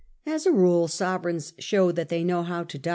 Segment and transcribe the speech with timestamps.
[0.25, 2.89] As a rule sovereigns show that they know how to 1837.